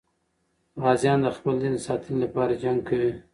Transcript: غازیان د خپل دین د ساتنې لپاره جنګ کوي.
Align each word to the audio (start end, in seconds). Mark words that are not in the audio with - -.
غازیان 0.81 1.19
د 1.23 1.27
خپل 1.37 1.55
دین 1.61 1.73
د 1.77 1.83
ساتنې 1.87 2.17
لپاره 2.23 2.59
جنګ 2.63 2.79
کوي. 2.89 3.11